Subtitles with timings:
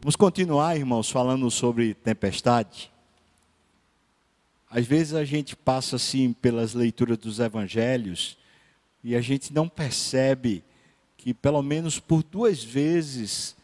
[0.00, 2.92] Vamos continuar, irmãos, falando sobre tempestade.
[4.70, 8.36] Às vezes a gente passa assim pelas leituras dos evangelhos
[9.02, 10.62] e a gente não percebe
[11.16, 13.56] que pelo menos por duas vezes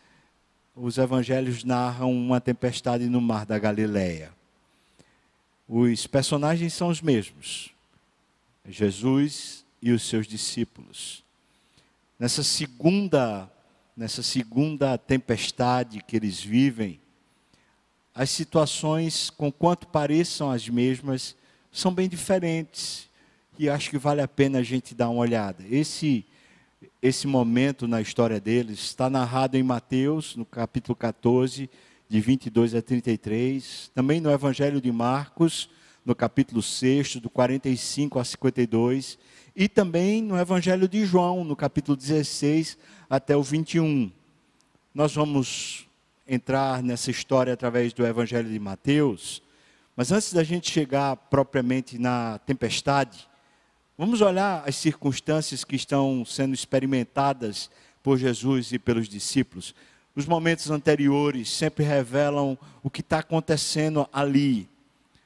[0.74, 4.32] os evangelhos narram uma tempestade no mar da Galileia.
[5.68, 7.70] Os personagens são os mesmos:
[8.66, 11.22] Jesus e os seus discípulos.
[12.18, 13.51] Nessa segunda
[13.96, 17.00] nessa segunda tempestade que eles vivem,
[18.14, 21.34] as situações, com quanto pareçam as mesmas,
[21.70, 23.08] são bem diferentes.
[23.58, 25.64] E acho que vale a pena a gente dar uma olhada.
[25.70, 26.24] Esse,
[27.00, 31.70] esse momento na história deles está narrado em Mateus, no capítulo 14,
[32.08, 33.90] de 22 a 33.
[33.94, 35.70] Também no Evangelho de Marcos,
[36.04, 39.18] no capítulo 6, do 45 a 52.
[39.54, 44.10] E também no Evangelho de João, no capítulo 16 até o 21.
[44.94, 45.86] Nós vamos
[46.26, 49.42] entrar nessa história através do Evangelho de Mateus,
[49.94, 53.28] mas antes da gente chegar propriamente na tempestade,
[53.98, 57.70] vamos olhar as circunstâncias que estão sendo experimentadas
[58.02, 59.74] por Jesus e pelos discípulos.
[60.16, 64.66] Os momentos anteriores sempre revelam o que está acontecendo ali.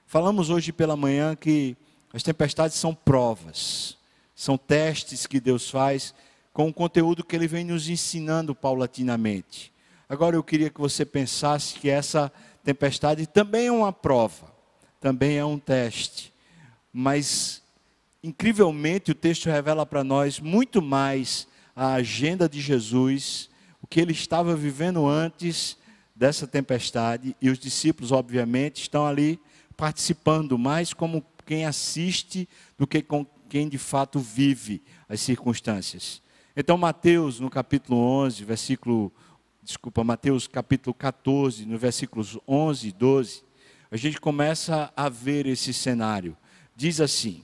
[0.04, 1.77] Falamos hoje pela manhã que
[2.12, 3.97] as tempestades são provas,
[4.36, 6.14] são testes que Deus faz
[6.52, 9.72] com o conteúdo que ele vem nos ensinando paulatinamente.
[10.06, 12.30] Agora eu queria que você pensasse que essa
[12.62, 14.52] tempestade também é uma prova,
[15.00, 16.32] também é um teste,
[16.92, 17.62] mas
[18.22, 23.48] incrivelmente o texto revela para nós muito mais a agenda de Jesus,
[23.82, 25.78] o que ele estava vivendo antes
[26.14, 29.40] dessa tempestade, e os discípulos, obviamente, estão ali
[29.76, 32.48] participando mais como quem assiste
[32.78, 36.20] do que com quem de fato vive as circunstâncias.
[36.56, 39.12] Então, Mateus, no capítulo 11, versículo,
[39.62, 43.44] desculpa, Mateus capítulo 14, no versículos 11 e 12,
[43.91, 46.36] a gente começa a ver esse cenário.
[46.75, 47.42] Diz assim: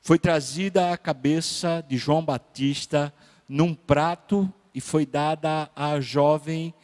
[0.00, 3.14] Foi trazida a cabeça de João Batista
[3.48, 6.74] num prato e foi dada à jovem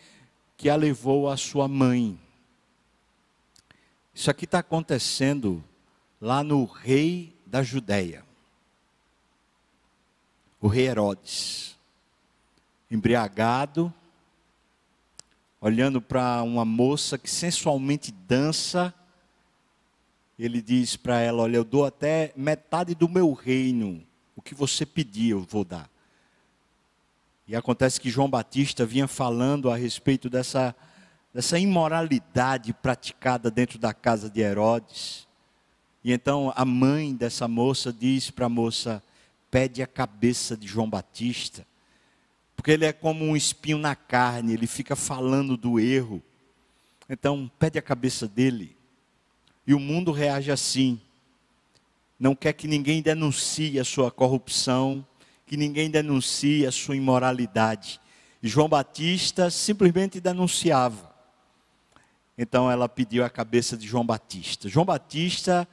[0.57, 2.19] que a levou à sua mãe.
[4.15, 5.65] Isso aqui está acontecendo
[6.21, 8.27] lá no rei da Judéia
[10.67, 11.77] o rei Herodes,
[12.91, 13.95] embriagado,
[15.61, 18.93] olhando para uma moça que sensualmente dança,
[20.37, 24.85] ele diz para ela: Olha, eu dou até metade do meu reino, o que você
[24.85, 25.89] pedir eu vou dar.
[27.47, 30.75] E acontece que João Batista vinha falando a respeito dessa,
[31.33, 35.29] dessa imoralidade praticada dentro da casa de Herodes.
[36.03, 39.01] E então a mãe dessa moça diz para a moça:
[39.57, 41.67] pede a cabeça de João Batista,
[42.55, 46.23] porque ele é como um espinho na carne, ele fica falando do erro.
[47.09, 48.77] Então, pede a cabeça dele.
[49.67, 51.01] E o mundo reage assim.
[52.21, 55.07] Não quer que ninguém denuncie a sua corrupção,
[55.47, 57.99] que ninguém denuncie a sua imoralidade.
[58.43, 61.17] E João Batista simplesmente denunciava.
[62.37, 64.69] Então ela pediu a cabeça de João Batista.
[64.69, 65.67] João Batista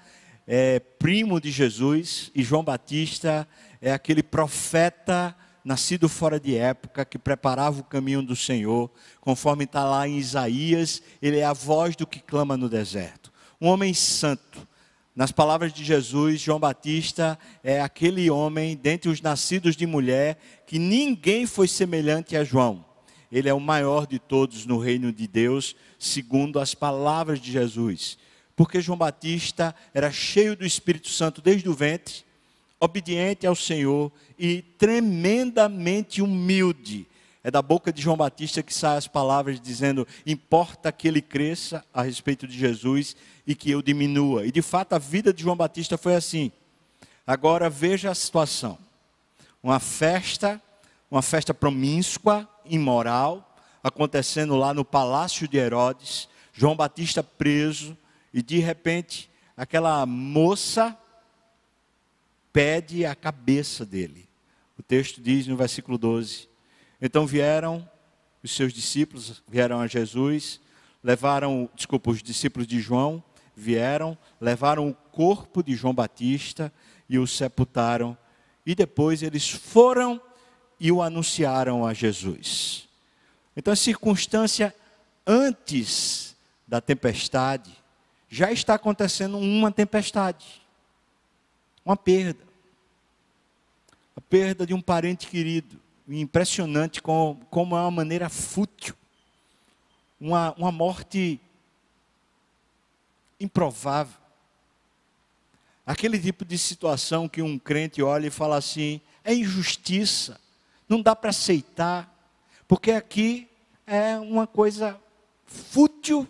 [0.47, 3.45] é primo de Jesus e João Batista
[3.83, 8.89] é aquele profeta nascido fora de época que preparava o caminho do Senhor,
[9.19, 13.31] conforme está lá em Isaías, ele é a voz do que clama no deserto.
[13.59, 14.65] Um homem santo.
[15.13, 20.79] Nas palavras de Jesus, João Batista é aquele homem dentre os nascidos de mulher que
[20.79, 22.85] ninguém foi semelhante a João.
[23.29, 28.17] Ele é o maior de todos no reino de Deus, segundo as palavras de Jesus
[28.55, 32.23] porque João Batista era cheio do Espírito Santo desde o ventre,
[32.83, 37.07] obediente ao Senhor e tremendamente humilde.
[37.41, 41.83] É da boca de João Batista que saem as palavras dizendo: importa que ele cresça
[41.93, 43.15] a respeito de Jesus
[43.47, 44.45] e que eu diminua.
[44.45, 46.51] E de fato a vida de João Batista foi assim.
[47.25, 48.77] Agora veja a situação:
[49.61, 50.61] uma festa,
[51.09, 57.97] uma festa promíscua, imoral, acontecendo lá no palácio de Herodes, João Batista preso,
[58.33, 60.97] e de repente, aquela moça
[62.53, 64.29] pede a cabeça dele.
[64.77, 66.47] O texto diz no versículo 12:
[67.01, 67.89] Então vieram
[68.43, 70.61] os seus discípulos, vieram a Jesus,
[71.03, 73.23] levaram, desculpa, os discípulos de João
[73.55, 76.71] vieram, levaram o corpo de João Batista
[77.09, 78.17] e o sepultaram.
[78.65, 80.21] E depois eles foram
[80.79, 82.87] e o anunciaram a Jesus.
[83.55, 84.73] Então a circunstância
[85.25, 86.35] antes
[86.67, 87.71] da tempestade
[88.27, 90.62] já está acontecendo uma tempestade,
[91.85, 92.43] uma perda.
[94.15, 95.79] A perda de um parente querido.
[96.07, 98.93] Impressionante como, como é uma maneira fútil,
[100.19, 101.39] uma, uma morte
[103.39, 104.17] improvável.
[105.85, 110.39] Aquele tipo de situação que um crente olha e fala assim: é injustiça,
[110.87, 112.13] não dá para aceitar,
[112.67, 113.49] porque aqui
[113.87, 114.99] é uma coisa
[115.45, 116.27] fútil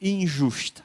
[0.00, 0.84] e injusta.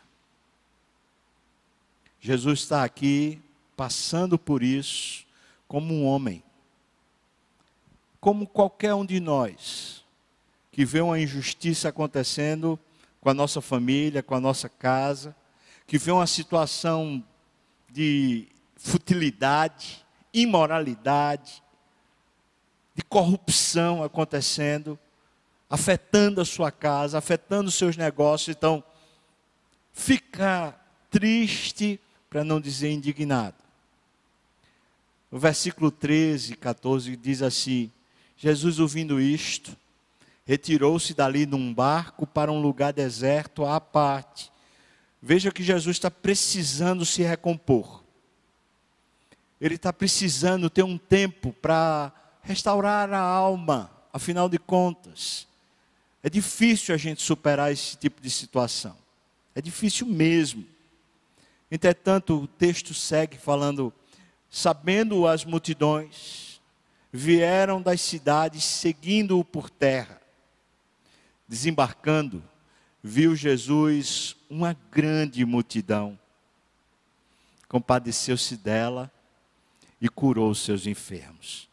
[2.19, 3.41] Jesus está aqui
[3.81, 5.25] passando por isso
[5.67, 6.43] como um homem,
[8.19, 10.05] como qualquer um de nós,
[10.71, 12.79] que vê uma injustiça acontecendo
[13.19, 15.35] com a nossa família, com a nossa casa,
[15.87, 17.25] que vê uma situação
[17.89, 21.63] de futilidade, imoralidade,
[22.93, 24.99] de corrupção acontecendo,
[25.67, 28.55] afetando a sua casa, afetando os seus negócios.
[28.55, 28.83] Então,
[29.91, 30.79] fica
[31.09, 31.99] triste,
[32.29, 33.70] para não dizer indignado.
[35.31, 37.89] O versículo 13, 14 diz assim:
[38.37, 39.75] Jesus, ouvindo isto,
[40.45, 44.51] retirou-se dali num barco para um lugar deserto à parte
[45.21, 48.03] Veja que Jesus está precisando se recompor.
[49.59, 52.11] Ele está precisando ter um tempo para
[52.41, 55.47] restaurar a alma, afinal de contas.
[56.23, 58.97] É difícil a gente superar esse tipo de situação.
[59.53, 60.65] É difícil mesmo.
[61.69, 63.93] Entretanto, o texto segue falando:
[64.51, 66.61] sabendo as multidões,
[67.11, 70.21] vieram das cidades seguindo-o por terra,
[71.47, 72.43] desembarcando,
[73.01, 76.19] viu Jesus uma grande multidão,
[77.69, 79.09] compadeceu-se dela
[80.01, 81.69] e curou seus enfermos.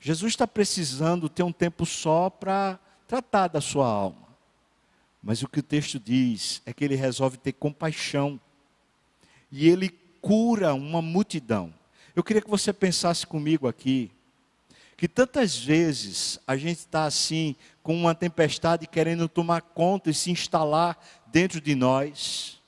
[0.00, 4.28] Jesus está precisando ter um tempo só para tratar da sua alma.
[5.22, 8.40] Mas o que o texto diz é que ele resolve ter compaixão.
[9.50, 9.88] E ele
[10.20, 11.74] cura uma multidão.
[12.14, 14.10] Eu queria que você pensasse comigo aqui
[14.98, 20.28] que tantas vezes a gente está assim, com uma tempestade querendo tomar conta e se
[20.28, 22.60] instalar dentro de nós.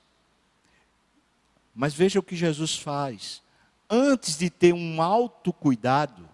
[1.75, 3.41] Mas veja o que Jesus faz.
[3.89, 6.25] Antes de ter um alto cuidado,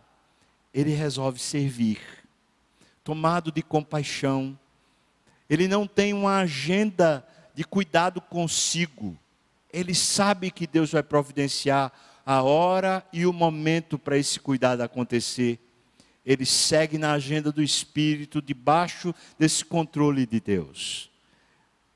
[0.72, 2.00] ele resolve servir,
[3.04, 4.58] tomado de compaixão.
[5.50, 9.18] Ele não tem uma agenda de cuidado consigo.
[9.74, 11.92] Ele sabe que Deus vai providenciar
[12.28, 15.60] a hora e o momento para esse cuidado acontecer
[16.28, 21.10] ele segue na agenda do Espírito, debaixo desse controle de Deus.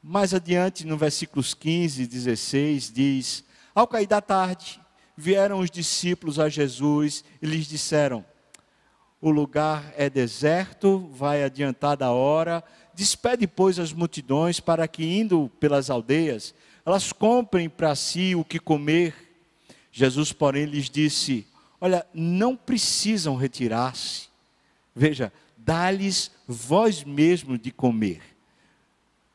[0.02, 3.44] Mais adiante, no versículos 15 e 16, diz:
[3.76, 4.80] Ao cair da tarde,
[5.18, 8.24] vieram os discípulos a Jesus e lhes disseram:
[9.20, 12.64] O lugar é deserto, vai adiantar da hora,
[12.94, 16.56] despede, pois, as multidões para que, indo pelas aldeias,
[16.86, 19.31] elas comprem para si o que comer.
[19.92, 21.46] Jesus, porém, lhes disse:
[21.80, 24.30] Olha, não precisam retirar-se.
[24.96, 28.22] Veja, dá-lhes vós mesmos de comer.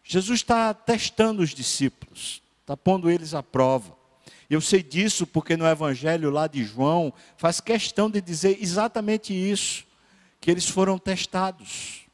[0.03, 3.97] Jesus está testando os discípulos, está pondo eles à prova.
[4.49, 9.85] Eu sei disso porque no Evangelho lá de João faz questão de dizer exatamente isso,
[10.41, 12.07] que eles foram testados.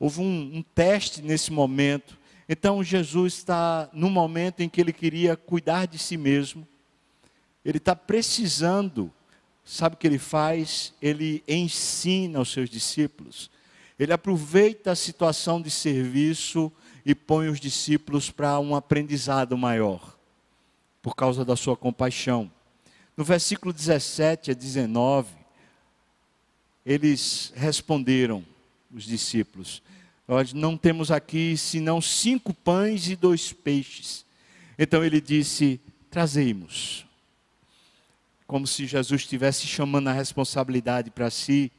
[0.00, 2.18] Houve um, um teste nesse momento.
[2.48, 6.66] Então Jesus está no momento em que ele queria cuidar de si mesmo.
[7.66, 9.12] Ele está precisando
[9.66, 10.94] sabe o que ele faz?
[11.02, 13.50] Ele ensina aos seus discípulos.
[13.98, 16.72] Ele aproveita a situação de serviço
[17.04, 20.16] e põe os discípulos para um aprendizado maior,
[21.02, 22.50] por causa da sua compaixão.
[23.16, 25.34] No versículo 17 a 19,
[26.84, 28.44] eles responderam,
[28.92, 29.82] os discípulos:
[30.28, 34.24] Nós não temos aqui senão cinco pães e dois peixes.
[34.78, 35.80] Então ele disse:
[36.10, 37.05] Trazemos
[38.46, 41.72] como se Jesus estivesse chamando a responsabilidade para si,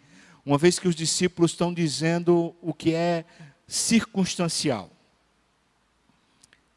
[0.46, 3.26] uma vez que os discípulos estão dizendo o que é
[3.68, 4.90] circunstancial.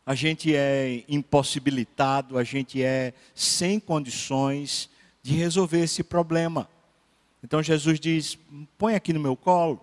[0.05, 4.91] A gente é impossibilitado, a gente é sem condições
[5.23, 6.69] de resolver esse problema.
[7.45, 8.37] Então Jesus diz:
[8.77, 9.81] põe aqui no meu colo.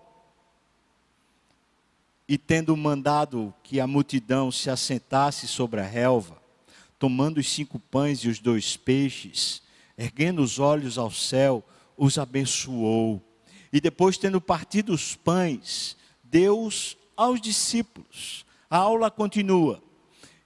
[2.30, 6.36] E tendo mandado que a multidão se assentasse sobre a relva,
[6.98, 9.62] tomando os cinco pães e os dois peixes,
[9.98, 11.64] erguendo os olhos ao céu,
[11.96, 13.20] os abençoou.
[13.72, 18.46] E depois, tendo partido os pães, deu-os aos discípulos.
[18.70, 19.82] A aula continua.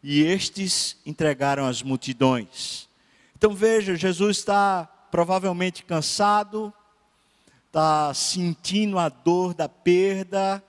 [0.02, 2.88] E estes entregaram às multidões.
[3.36, 6.72] Então veja, Jesus está provavelmente cansado,
[7.66, 10.62] está sentindo a dor da perda,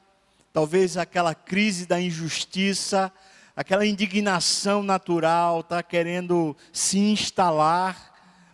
[0.52, 3.12] talvez aquela crise da injustiça,
[3.56, 8.13] aquela indignação natural, está querendo se instalar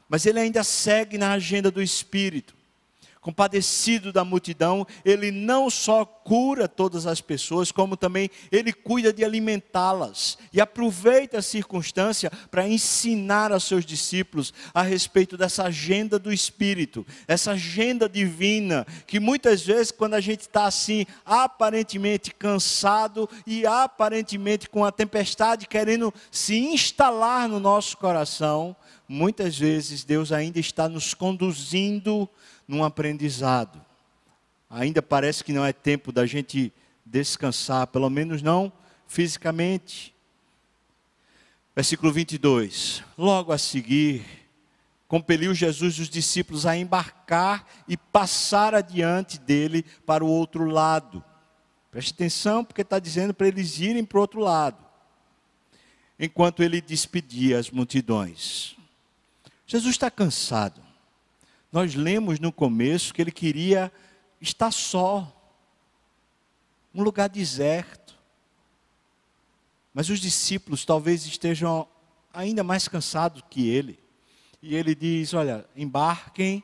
[0.10, 2.58] mas ele ainda segue na agenda do Espírito.
[3.22, 9.26] compadecido da multidão, ele não só cura todas as pessoas, como também ele cuida de
[9.26, 16.32] alimentá-las e aproveita a circunstância para ensinar aos seus discípulos a respeito dessa agenda do
[16.32, 23.66] Espírito, essa agenda divina, que muitas vezes, quando a gente está assim, aparentemente cansado e
[23.66, 28.76] aparentemente com a tempestade querendo se instalar no nosso coração,
[29.10, 32.30] muitas vezes Deus ainda está nos conduzindo
[32.68, 33.84] num aprendizado.
[34.70, 36.72] Ainda parece que não é tempo da gente
[37.04, 38.72] descansar, pelo menos não
[39.08, 40.14] fisicamente.
[41.76, 43.04] Versículo 22.
[43.18, 44.24] Logo a seguir,
[45.08, 51.24] compeliu Jesus os discípulos a embarcar e passar adiante dele para o outro lado.
[51.90, 54.78] Preste atenção, porque está dizendo para eles irem para o outro lado.
[56.20, 58.78] Enquanto ele despedia as multidões.
[59.70, 60.82] Jesus está cansado.
[61.72, 63.92] Nós lemos no começo que ele queria
[64.42, 65.32] estar só,
[66.92, 68.16] um lugar deserto.
[69.94, 71.88] Mas os discípulos talvez estejam
[72.34, 74.00] ainda mais cansados que ele.
[74.60, 76.64] E ele diz: Olha, embarquem,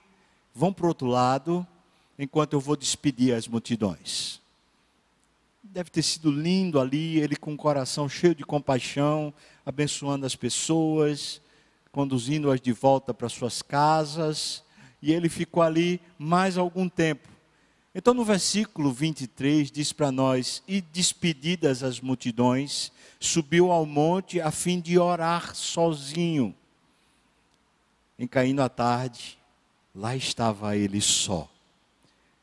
[0.51, 1.65] vão para o outro lado,
[2.17, 4.41] enquanto eu vou despedir as multidões.
[5.61, 9.31] Deve ter sido lindo ali, ele com o coração cheio de compaixão,
[9.63, 11.39] abençoando as pessoas,
[11.95, 14.61] conduzindo-as de volta para suas casas
[15.01, 17.29] e ele ficou ali mais algum tempo.
[17.97, 24.51] Então, no versículo 23, diz para nós: E despedidas as multidões, subiu ao monte a
[24.51, 26.53] fim de orar sozinho.
[28.19, 29.39] Em caindo a tarde,
[29.95, 31.49] lá estava ele só.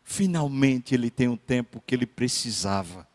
[0.03, 3.07] Finalmente ele tem o tempo que ele precisava.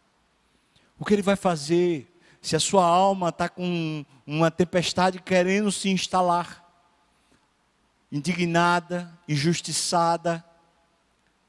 [0.99, 2.07] O que ele vai fazer
[2.47, 6.67] se a sua alma está com uma tempestade querendo se instalar?
[8.11, 10.43] indignada, injustiçada,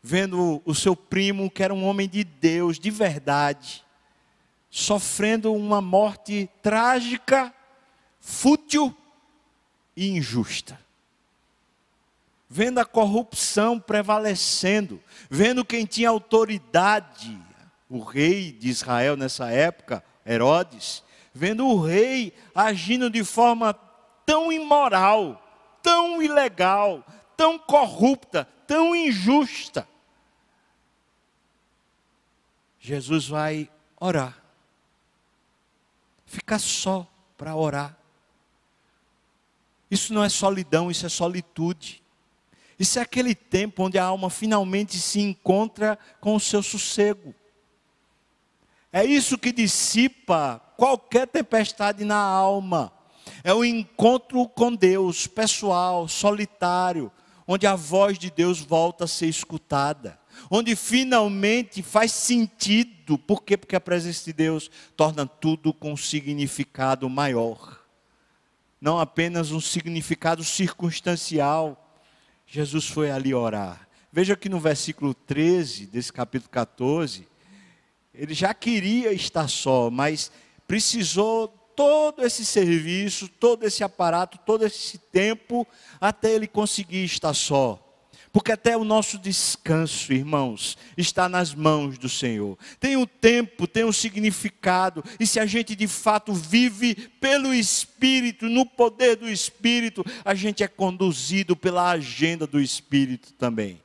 [0.02, 3.84] vendo o seu primo, que era um homem de Deus, de verdade,
[4.70, 7.52] sofrendo uma morte trágica,
[8.20, 8.94] fútil
[9.96, 10.78] e injusta.
[12.48, 17.38] Vendo a corrupção prevalecendo, vendo quem tinha autoridade,
[17.90, 23.72] o rei de Israel nessa época, Herodes, vendo o rei agindo de forma
[24.26, 25.42] tão imoral,
[25.82, 27.02] tão ilegal,
[27.36, 29.88] tão corrupta, tão injusta.
[32.78, 34.36] Jesus vai orar.
[36.26, 37.06] Ficar só
[37.36, 37.96] para orar.
[39.90, 42.02] Isso não é solidão, isso é solitude.
[42.78, 47.34] Isso é aquele tempo onde a alma finalmente se encontra com o seu sossego.
[48.92, 52.92] É isso que dissipa qualquer tempestade na alma
[53.42, 57.10] é o encontro com Deus, pessoal, solitário,
[57.46, 60.18] onde a voz de Deus volta a ser escutada,
[60.50, 63.56] onde finalmente faz sentido, por quê?
[63.56, 67.80] Porque a presença de Deus torna tudo com um significado maior,
[68.80, 71.84] não apenas um significado circunstancial.
[72.46, 73.88] Jesus foi ali orar.
[74.12, 77.26] Veja que no versículo 13 desse capítulo 14,
[78.18, 80.30] ele já queria estar só, mas
[80.66, 81.46] precisou
[81.76, 85.64] todo esse serviço, todo esse aparato, todo esse tempo,
[86.00, 87.84] até ele conseguir estar só.
[88.32, 92.58] Porque até o nosso descanso, irmãos, está nas mãos do Senhor.
[92.80, 98.48] Tem um tempo, tem um significado, e se a gente de fato vive pelo Espírito,
[98.48, 103.80] no poder do Espírito, a gente é conduzido pela agenda do Espírito também.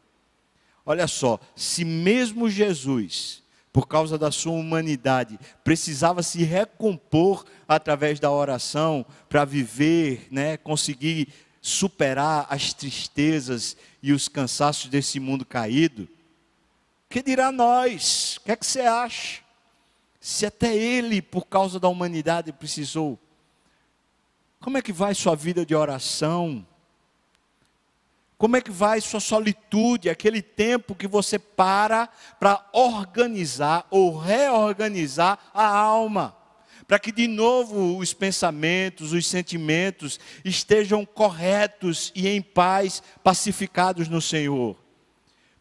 [0.84, 3.43] Olha só, se mesmo Jesus
[3.74, 11.30] por causa da sua humanidade, precisava se recompor através da oração para viver, né, conseguir
[11.60, 16.08] superar as tristezas e os cansaços desse mundo caído.
[17.10, 18.38] Que dirá nós?
[18.38, 19.42] O que é que você acha?
[20.20, 23.20] Se até ele, por causa da humanidade, precisou.
[24.60, 26.66] Como é que vai sua vida de oração?
[28.44, 32.10] Como é que vai sua solitude, aquele tempo que você para
[32.42, 36.36] para organizar ou reorganizar a alma?
[36.86, 44.20] Para que de novo os pensamentos, os sentimentos estejam corretos e em paz, pacificados no
[44.20, 44.76] Senhor.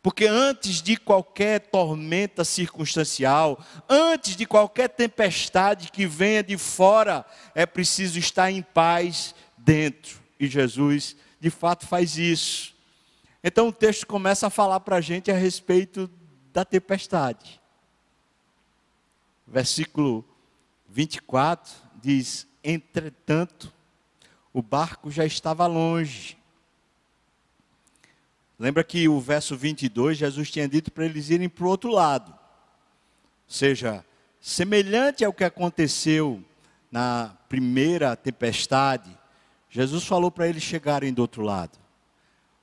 [0.03, 7.25] Porque antes de qualquer tormenta circunstancial, antes de qualquer tempestade que venha de fora,
[7.55, 10.19] é preciso estar em paz dentro.
[10.37, 12.72] E Jesus, de fato, faz isso.
[13.43, 16.11] Então o texto começa a falar para a gente a respeito
[16.53, 17.61] da tempestade.
[19.47, 20.25] Versículo
[20.89, 23.73] 24 diz: Entretanto,
[24.53, 26.37] o barco já estava longe,
[28.63, 32.31] Lembra que o verso 22, Jesus tinha dito para eles irem para o outro lado.
[32.31, 32.37] Ou
[33.49, 34.05] seja,
[34.41, 36.41] semelhante ao que aconteceu
[36.89, 39.11] na primeira tempestade,
[39.69, 41.77] Jesus falou para eles chegarem do outro lado.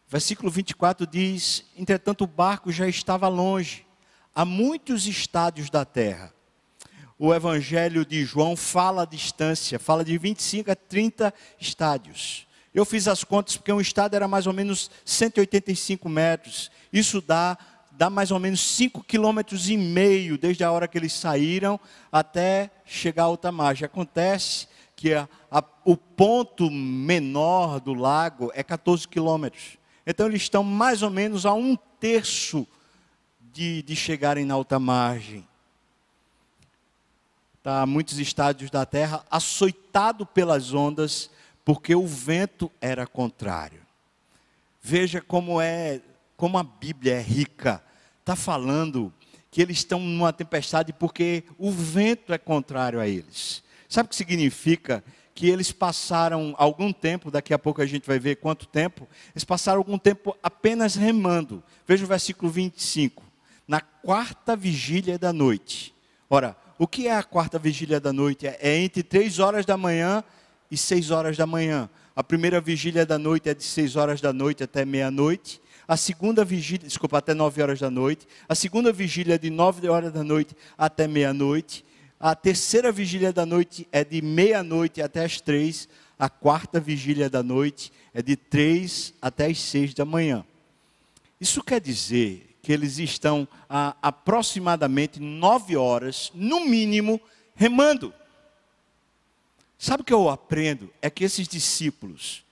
[0.10, 3.86] Versículo 24 diz: Entretanto, o barco já estava longe,
[4.34, 6.34] a muitos estádios da terra.
[7.18, 12.48] O Evangelho de João fala a distância, fala de 25 a 30 estádios.
[12.74, 16.72] Eu fiz as contas porque um estádio era mais ou menos 185 metros.
[16.92, 17.58] Isso dá,
[17.92, 21.80] dá mais ou menos 5 quilômetros e meio desde a hora que eles saíram
[22.12, 23.86] até chegar a alta margem.
[23.86, 29.79] Acontece que a, a, o ponto menor do lago é 14 quilômetros.
[30.10, 32.68] Então eles estão mais ou menos a um terço
[33.54, 35.48] de, de chegarem na alta margem.
[37.62, 41.30] Tá, muitos estádios da terra açoitado pelas ondas
[41.64, 43.82] porque o vento era contrário.
[44.82, 46.02] Veja como é,
[46.36, 47.80] como a Bíblia é rica.
[48.20, 49.14] Está falando
[49.52, 53.62] que eles estão numa tempestade porque o vento é contrário a eles.
[53.88, 55.04] Sabe o que significa?
[55.40, 59.46] Que eles passaram algum tempo, daqui a pouco a gente vai ver quanto tempo, eles
[59.46, 61.64] passaram algum tempo apenas remando.
[61.88, 63.24] Veja o versículo 25.
[63.66, 65.96] Na quarta vigília da noite.
[66.30, 68.48] Ora, o que é a quarta vigília da noite?
[68.48, 70.26] É entre três horas da manhã
[70.70, 71.90] e seis horas da manhã.
[72.14, 75.62] A primeira vigília da noite é de seis horas da noite até meia-noite.
[75.88, 78.28] A segunda vigília, desculpa, até nove horas da noite.
[78.50, 81.86] A segunda vigília é de nove horas da noite até meia-noite.
[82.20, 85.88] A terceira vigília da noite é de meia-noite até as três.
[86.18, 90.46] A quarta vigília da noite é de três até as seis da manhã.
[91.40, 97.22] Isso quer dizer que eles estão a aproximadamente nove horas, no mínimo,
[97.56, 98.14] remando.
[99.78, 100.92] Sabe o que eu aprendo?
[101.02, 102.44] É que esses discípulos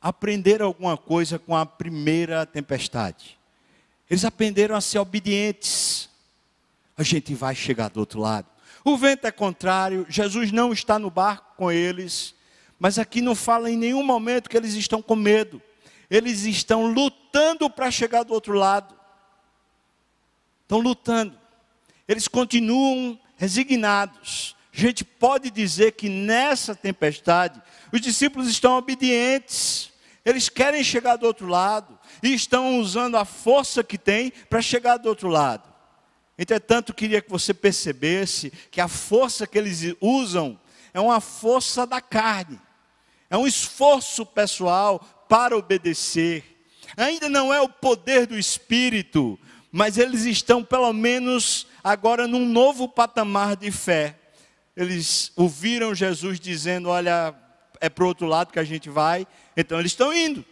[0.00, 3.38] aprenderam alguma coisa com a primeira tempestade.
[4.08, 6.08] Eles aprenderam a ser obedientes.
[6.96, 8.51] A gente vai chegar do outro lado.
[8.84, 12.34] O vento é contrário, Jesus não está no barco com eles,
[12.78, 15.62] mas aqui não fala em nenhum momento que eles estão com medo.
[16.10, 18.94] Eles estão lutando para chegar do outro lado.
[20.62, 21.38] Estão lutando.
[22.08, 27.60] Eles continuam resignados a gente pode dizer que nessa tempestade,
[27.92, 29.92] os discípulos estão obedientes,
[30.24, 34.96] eles querem chegar do outro lado, e estão usando a força que têm para chegar
[34.96, 35.70] do outro lado.
[36.38, 40.58] Entretanto, queria que você percebesse que a força que eles usam
[40.94, 42.60] é uma força da carne,
[43.30, 46.44] é um esforço pessoal para obedecer.
[46.96, 49.38] Ainda não é o poder do Espírito,
[49.70, 54.18] mas eles estão, pelo menos, agora num novo patamar de fé
[54.76, 57.34] eles ouviram Jesus dizendo: Olha,
[57.80, 60.44] é para o outro lado que a gente vai, então eles estão indo.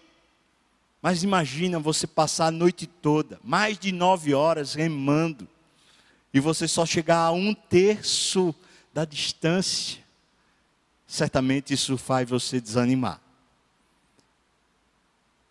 [1.03, 5.49] Mas imagina você passar a noite toda, mais de nove horas remando,
[6.33, 8.55] e você só chegar a um terço
[8.93, 10.03] da distância.
[11.07, 13.21] Certamente isso faz você desanimar.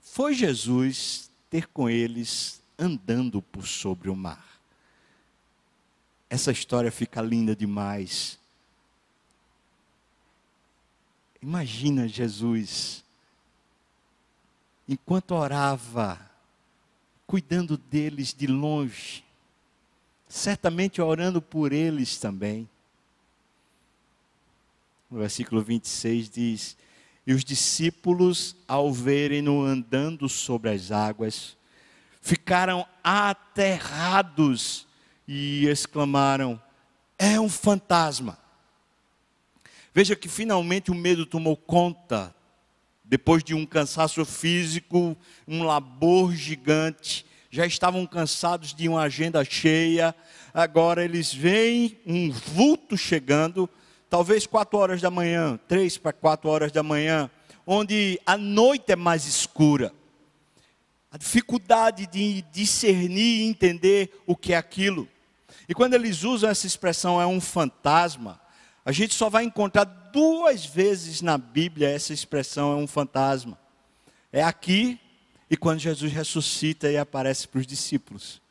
[0.02, 4.46] Foi Jesus ter com eles andando por sobre o mar.
[6.30, 8.39] Essa história fica linda demais
[11.42, 13.04] Imagina Jesus,
[14.88, 16.20] enquanto orava,
[17.26, 19.24] cuidando deles de longe,
[20.30, 22.70] certamente orando por eles também.
[25.10, 26.78] No versículo 26 diz:
[27.26, 31.58] E os discípulos, ao verem-no andando sobre as águas,
[32.22, 34.88] ficaram aterrados
[35.28, 36.62] e exclamaram:
[37.18, 38.38] É um fantasma.
[39.92, 42.34] Veja que finalmente o medo tomou conta,
[43.04, 50.16] depois de um cansaço físico, um labor gigante, já estavam cansados de uma agenda cheia,
[50.54, 53.70] agora eles veem um vulto chegando,
[54.10, 57.30] talvez quatro horas da manhã, três para quatro horas da manhã,
[57.66, 59.92] onde a noite é mais escura.
[61.12, 65.08] A dificuldade de discernir e entender o que é aquilo.
[65.68, 68.40] E quando eles usam essa expressão, é um fantasma,
[68.86, 73.58] a gente só vai encontrar duas vezes na Bíblia essa expressão é um fantasma.
[74.32, 75.00] É aqui
[75.50, 78.42] e quando Jesus ressuscita e aparece para os discípulos.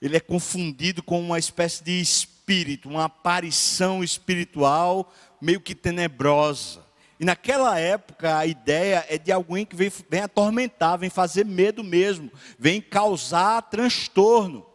[0.00, 6.84] Ele é confundido com uma espécie de espírito, uma aparição espiritual meio que tenebrosa.
[7.18, 11.82] E naquela época a ideia é de alguém que vem, vem atormentar, vem fazer medo
[11.82, 14.66] mesmo, vem causar transtorno.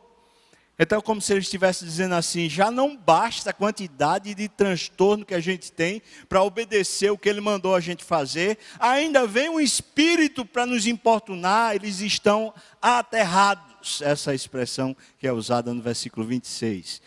[0.82, 5.34] Então, como se ele estivesse dizendo assim: já não basta a quantidade de transtorno que
[5.34, 9.60] a gente tem para obedecer o que ele mandou a gente fazer, ainda vem um
[9.60, 14.02] espírito para nos importunar, eles estão aterrados.
[14.02, 17.02] Essa expressão que é usada no versículo 26.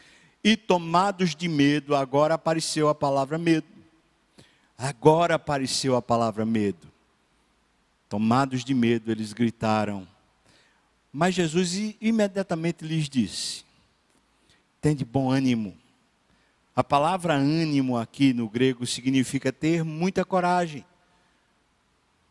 [0.45, 3.67] E tomados de medo, agora apareceu a palavra medo.
[4.77, 6.91] Agora apareceu a palavra medo.
[8.09, 10.07] Tomados de medo, eles gritaram:
[11.13, 13.65] mas Jesus imediatamente lhes disse:
[14.81, 15.77] tem de bom ânimo.
[16.75, 20.85] A palavra ânimo aqui no grego significa ter muita coragem.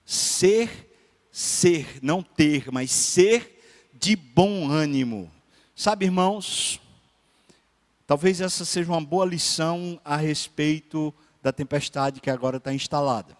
[0.03, 0.91] Ser,
[1.31, 3.61] ser, não ter, mas ser
[3.93, 5.31] de bom ânimo.
[5.75, 6.81] Sabe, irmãos,
[8.07, 13.37] talvez essa seja uma boa lição a respeito da tempestade que agora está instalada.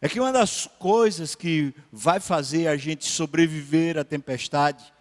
[0.00, 4.92] É que uma das coisas que vai fazer a gente sobreviver à tempestade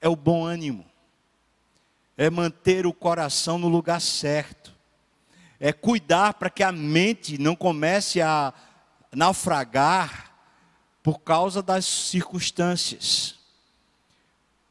[0.00, 0.84] é o bom ânimo,
[2.16, 4.74] é manter o coração no lugar certo,
[5.58, 8.52] é cuidar para que a mente não comece a
[9.10, 10.32] naufragar
[11.02, 13.36] por causa das circunstâncias.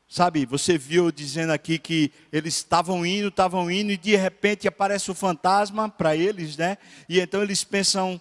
[0.07, 5.09] Sabe, você viu dizendo aqui que eles estavam indo, estavam indo, e de repente aparece
[5.09, 6.77] o fantasma para eles, né?
[7.07, 8.19] E então eles pensam,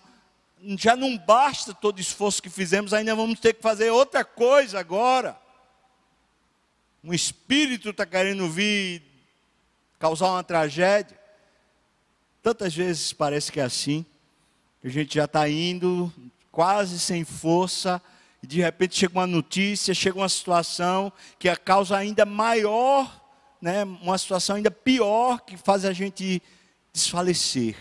[0.79, 4.79] já não basta todo o esforço que fizemos, ainda vamos ter que fazer outra coisa
[4.79, 5.40] agora.
[7.03, 9.03] Um espírito está querendo vir
[9.99, 11.18] causar uma tragédia.
[12.42, 14.05] Tantas vezes parece que é assim,
[14.81, 16.12] que a gente já está indo
[16.51, 18.03] quase sem força,
[18.42, 23.20] e de repente chega uma notícia, chega uma situação que a causa ainda maior,
[23.61, 26.42] né, uma situação ainda pior que faz a gente
[26.92, 27.77] desfalecer.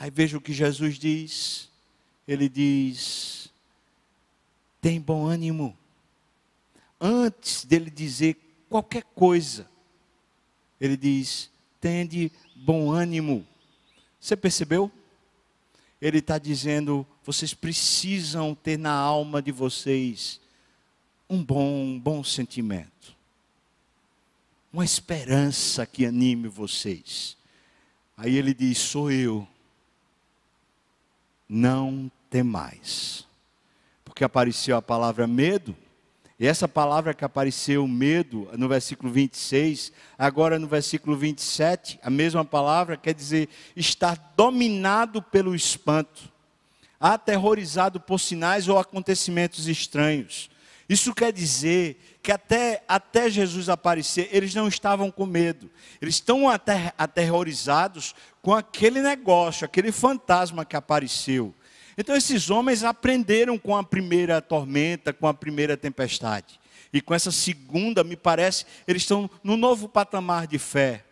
[0.00, 1.68] Aí veja o que Jesus diz.
[2.26, 3.52] Ele diz:
[4.80, 5.76] tem bom ânimo.
[6.98, 9.68] Antes dele dizer qualquer coisa,
[10.80, 13.46] ele diz: tende bom ânimo.
[14.18, 14.90] Você percebeu?
[16.00, 20.40] Ele está dizendo: vocês precisam ter na alma de vocês
[21.28, 23.14] um bom, um bom sentimento,
[24.72, 27.36] uma esperança que anime vocês.
[28.16, 29.46] Aí ele diz: sou eu
[31.50, 33.26] não temais.
[34.04, 35.76] Porque apareceu a palavra medo,
[36.38, 42.44] e essa palavra que apareceu, medo, no versículo 26, agora no versículo 27, a mesma
[42.46, 46.32] palavra quer dizer estar dominado pelo espanto,
[46.98, 50.50] aterrorizado por sinais ou acontecimentos estranhos.
[50.90, 55.70] Isso quer dizer que até, até Jesus aparecer, eles não estavam com medo.
[56.02, 61.54] Eles estão ater, aterrorizados com aquele negócio, aquele fantasma que apareceu.
[61.96, 66.58] Então esses homens aprenderam com a primeira tormenta, com a primeira tempestade.
[66.92, 71.04] E com essa segunda, me parece, eles estão no novo patamar de fé.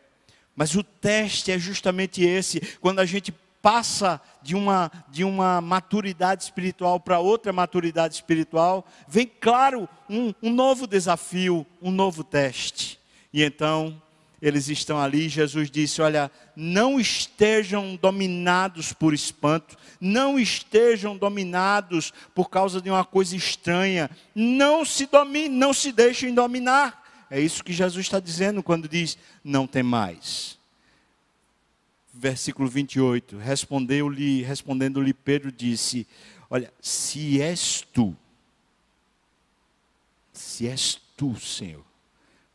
[0.57, 3.33] Mas o teste é justamente esse, quando a gente
[3.69, 10.51] passa de uma, de uma maturidade espiritual para outra maturidade espiritual, vem claro um, um
[10.51, 12.99] novo desafio, um novo teste.
[13.31, 14.01] E então
[14.41, 15.29] eles estão ali.
[15.29, 23.05] Jesus disse: Olha, não estejam dominados por espanto, não estejam dominados por causa de uma
[23.05, 27.27] coisa estranha, não se domine, não se deixem dominar.
[27.31, 30.58] É isso que Jesus está dizendo quando diz: Não tem mais
[32.19, 36.07] versículo 28, respondeu-lhe, respondendo-lhe Pedro disse:
[36.51, 38.17] Olha, se és tu,
[40.33, 41.85] se és tu, Senhor,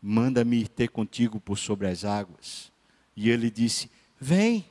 [0.01, 2.71] manda-me ir ter contigo por sobre as águas.
[3.15, 4.65] E ele disse: Vem.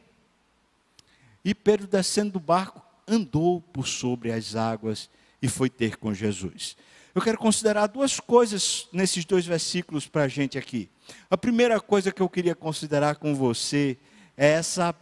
[1.45, 6.77] E Pedro, descendo do barco, andou por sobre as águas e foi ter com Jesus.
[7.15, 10.89] Eu quero considerar duas coisas nesses dois versículos para a gente aqui.
[11.29, 13.99] A primeira coisa que eu queria considerar com você
[14.37, 14.95] é essa,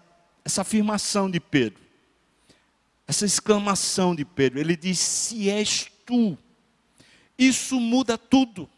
[0.45, 1.81] essa afirmação de Pedro,
[3.07, 4.61] essa exclamação de Pedro.
[4.61, 6.37] Ele diz: Se és tu,
[7.38, 8.69] isso muda tudo.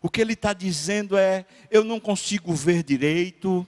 [0.00, 3.66] O que ele está dizendo é: eu não consigo ver direito,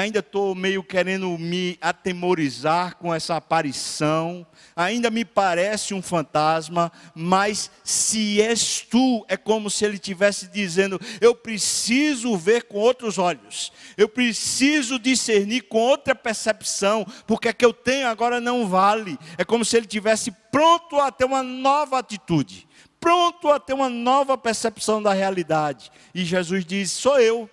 [0.00, 7.70] ainda estou meio querendo me atemorizar com essa aparição, ainda me parece um fantasma, mas
[7.84, 13.72] se és tu, é como se ele estivesse dizendo: eu preciso ver com outros olhos,
[13.96, 19.18] eu preciso discernir com outra percepção, porque a que eu tenho agora não vale.
[19.38, 22.66] É como se ele tivesse pronto a ter uma nova atitude.
[22.98, 25.92] Pronto a ter uma nova percepção da realidade.
[26.14, 27.50] E Jesus diz: Sou eu,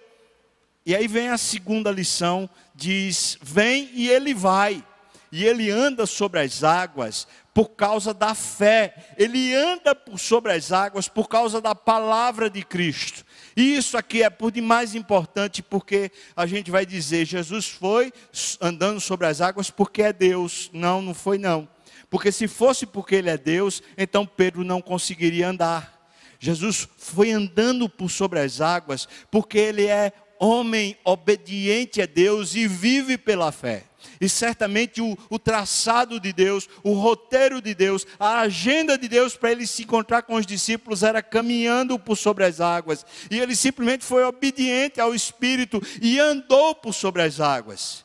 [0.86, 4.84] e aí vem a segunda lição, diz: vem e ele vai.
[5.32, 9.14] E ele anda sobre as águas por causa da fé.
[9.18, 13.24] Ele anda por sobre as águas por causa da palavra de Cristo.
[13.56, 18.12] E isso aqui é por demais importante, porque a gente vai dizer: Jesus foi
[18.60, 20.70] andando sobre as águas porque é Deus.
[20.74, 21.68] Não, não foi não.
[22.10, 26.02] Porque se fosse porque ele é Deus, então Pedro não conseguiria andar.
[26.40, 30.12] Jesus foi andando por sobre as águas porque ele é
[30.42, 33.84] homem obediente a Deus e vive pela fé.
[34.20, 39.36] E certamente o, o, traçado de Deus, o roteiro de Deus, a agenda de Deus
[39.36, 43.06] para ele se encontrar com os discípulos era caminhando por sobre as águas.
[43.30, 48.04] E ele simplesmente foi obediente ao Espírito e andou por sobre as águas.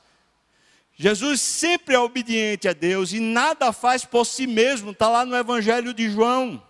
[0.95, 5.37] Jesus sempre é obediente a Deus e nada faz por si mesmo, está lá no
[5.37, 6.63] Evangelho de João.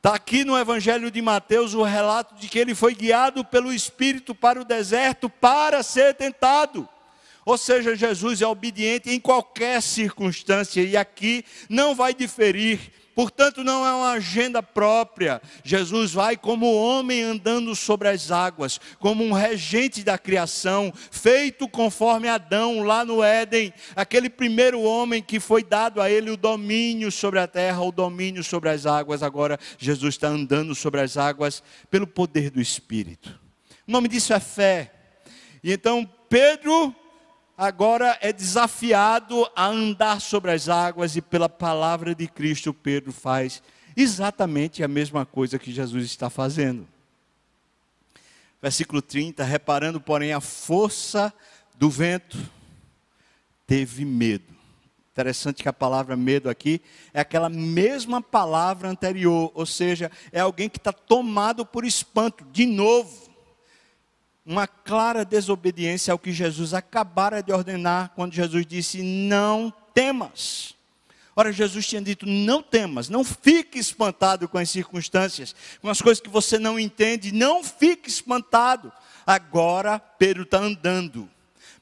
[0.00, 4.34] Está aqui no Evangelho de Mateus o relato de que ele foi guiado pelo Espírito
[4.34, 6.88] para o deserto para ser tentado.
[7.44, 12.80] Ou seja, Jesus é obediente em qualquer circunstância e aqui não vai diferir.
[13.20, 15.42] Portanto, não é uma agenda própria.
[15.62, 22.30] Jesus vai como homem andando sobre as águas, como um regente da criação, feito conforme
[22.30, 27.38] Adão lá no Éden, aquele primeiro homem que foi dado a ele o domínio sobre
[27.40, 29.22] a terra, o domínio sobre as águas.
[29.22, 33.38] Agora, Jesus está andando sobre as águas pelo poder do Espírito.
[33.86, 34.94] O nome disso é fé.
[35.62, 36.96] E então, Pedro
[37.60, 43.62] agora é desafiado a andar sobre as águas e pela palavra de Cristo, Pedro faz
[43.94, 46.88] exatamente a mesma coisa que Jesus está fazendo.
[48.62, 51.30] Versículo 30, reparando, porém, a força
[51.76, 52.38] do vento,
[53.66, 54.54] teve medo.
[55.12, 56.80] Interessante que a palavra medo aqui
[57.12, 62.64] é aquela mesma palavra anterior, ou seja, é alguém que está tomado por espanto, de
[62.64, 63.29] novo
[64.50, 70.74] uma clara desobediência ao que Jesus acabara de ordenar, quando Jesus disse: Não temas.
[71.36, 76.20] Ora, Jesus tinha dito: Não temas, não fique espantado com as circunstâncias, com as coisas
[76.20, 78.92] que você não entende, não fique espantado.
[79.24, 81.30] Agora Pedro está andando.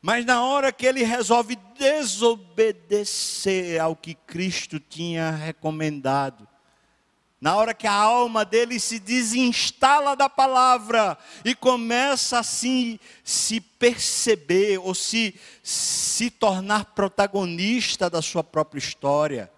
[0.02, 6.47] Mas na hora que ele resolve desobedecer ao que Cristo tinha recomendado,
[7.40, 14.78] na hora que a alma dele se desinstala da palavra e começa assim se perceber
[14.78, 19.50] ou se se tornar protagonista da sua própria história,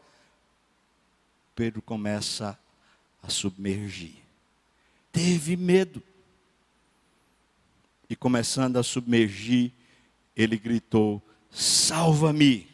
[1.54, 2.58] Pedro começa
[3.22, 4.16] a submergir.
[5.10, 6.02] Teve medo.
[8.08, 9.72] E começando a submergir,
[10.36, 12.69] ele gritou: Salva-me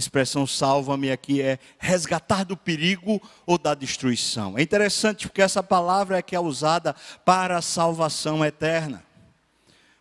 [0.00, 4.56] expressão salva-me aqui é resgatar do perigo ou da destruição.
[4.56, 9.04] É interessante porque essa palavra é que é usada para a salvação eterna.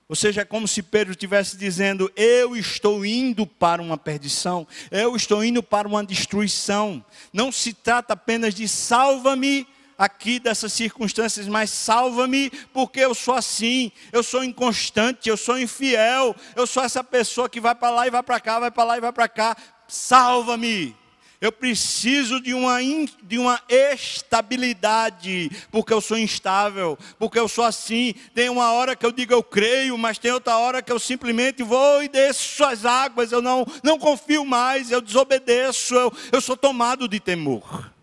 [0.08, 5.16] Ou seja, é como se Pedro estivesse dizendo: Eu estou indo para uma perdição, eu
[5.16, 7.04] estou indo para uma destruição.
[7.34, 13.92] Não se trata apenas de salva-me aqui dessas circunstâncias, mas salva-me porque eu sou assim,
[14.12, 18.12] eu sou inconstante, eu sou infiel, eu sou essa pessoa que vai para lá e
[18.12, 20.96] vai para cá, vai para lá e vai para cá salva-me.
[21.40, 22.80] Eu preciso de uma,
[23.22, 28.16] de uma estabilidade, porque eu sou instável, porque eu sou assim.
[28.34, 31.62] Tem uma hora que eu digo eu creio, mas tem outra hora que eu simplesmente
[31.62, 36.58] vou e desço as águas, eu não, não confio mais, eu desobedeço, eu, eu sou
[36.58, 37.94] tomado de temor.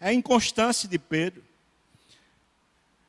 [0.00, 1.42] É a inconstância de Pedro.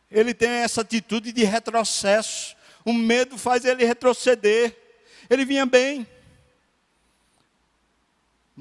[0.10, 2.56] Ele tem essa atitude de retrocesso.
[2.84, 4.75] O medo faz ele retroceder.
[5.30, 6.06] Ele vinha bem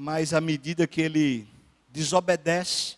[0.01, 1.47] mas à medida que ele
[1.89, 2.95] desobedece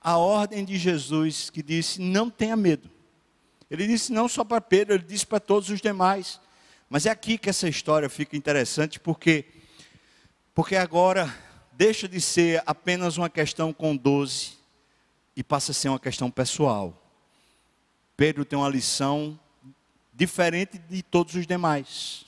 [0.00, 2.90] a ordem de Jesus, que disse: não tenha medo.
[3.70, 6.40] Ele disse não só para Pedro, ele disse para todos os demais.
[6.88, 9.44] Mas é aqui que essa história fica interessante, porque,
[10.54, 11.30] porque agora
[11.70, 14.52] deixa de ser apenas uma questão com doze
[15.36, 16.98] e passa a ser uma questão pessoal.
[18.16, 19.38] Pedro tem uma lição
[20.14, 22.24] diferente de todos os demais.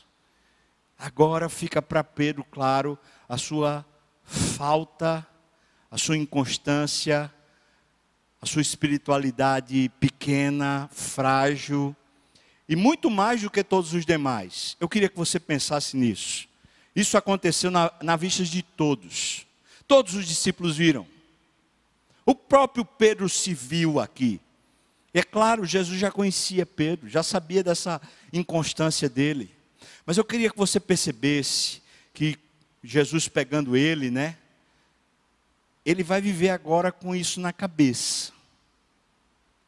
[0.99, 3.85] Agora fica para Pedro claro a sua
[4.25, 5.27] falta,
[5.91, 7.33] a sua inconstância,
[8.41, 11.95] a sua espiritualidade pequena, frágil,
[12.69, 14.77] e muito mais do que todos os demais.
[14.81, 16.49] Eu queria que você pensasse nisso.
[16.97, 19.47] Isso aconteceu na, na vista de todos.
[19.87, 21.07] Todos os discípulos viram.
[22.25, 24.41] O próprio Pedro se viu aqui.
[25.13, 28.01] É claro, Jesus já conhecia Pedro, já sabia dessa
[28.33, 29.55] inconstância dele.
[30.05, 31.83] Mas eu queria que você percebesse
[32.13, 32.37] que
[32.85, 34.37] Jesus pegando ele, né?
[35.87, 38.31] Ele vai viver agora com isso na cabeça.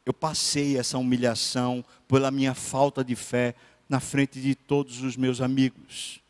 [0.05, 3.55] Eu passei essa humilhação pela minha falta de fé
[3.88, 6.20] na frente de todos os meus amigos.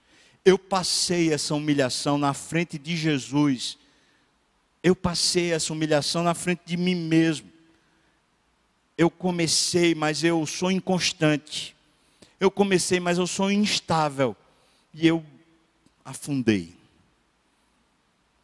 [0.45, 3.77] Eu passei essa humilhação na frente de Jesus.
[4.81, 7.51] Eu passei essa humilhação na frente de mim mesmo.
[8.97, 11.77] eu comecei, mas eu sou inconstante.
[12.39, 14.35] Eu comecei, mas eu sou instável.
[14.95, 15.23] E eu
[16.05, 16.76] afundei.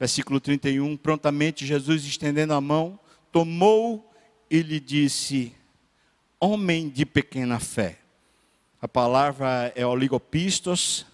[0.03, 2.99] Versículo 31, prontamente Jesus estendendo a mão,
[3.31, 4.13] tomou
[4.51, 5.55] e lhe disse:
[6.41, 7.99] Homem de pequena fé.
[8.81, 11.07] A palavra é oligopistos,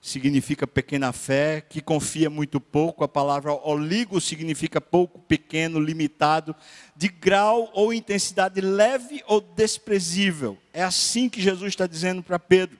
[0.00, 3.02] significa pequena fé, que confia muito pouco.
[3.02, 6.54] A palavra oligo significa pouco, pequeno, limitado,
[6.94, 10.56] de grau ou intensidade leve ou desprezível.
[10.72, 12.78] É assim que Jesus está dizendo para Pedro.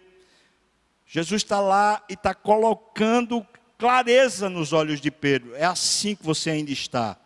[1.05, 3.45] Jesus está lá e está colocando
[3.81, 5.57] clareza nos olhos de Pedro.
[5.57, 7.17] É assim que você ainda está.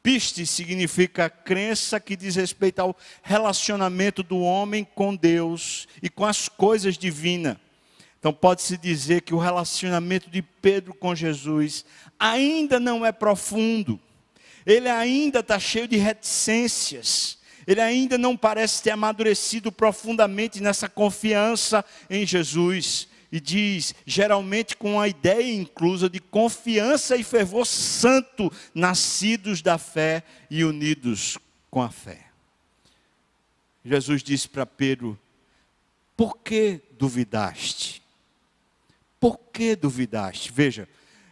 [0.00, 6.48] Piste significa crença que diz respeito ao relacionamento do homem com Deus e com as
[6.48, 7.56] coisas divinas.
[8.16, 11.84] Então pode-se dizer que o relacionamento de Pedro com Jesus
[12.16, 13.98] ainda não é profundo,
[14.64, 21.84] ele ainda está cheio de reticências, ele ainda não parece ter amadurecido profundamente nessa confiança
[22.08, 29.62] em Jesus e diz, geralmente com a ideia inclusa de confiança e fervor santo, nascidos
[29.62, 31.38] da fé e unidos
[31.70, 32.26] com a fé.
[33.82, 35.18] Jesus disse para Pedro:
[36.14, 38.02] Por que duvidaste?
[39.18, 40.52] Por que duvidaste?
[40.52, 40.86] Veja,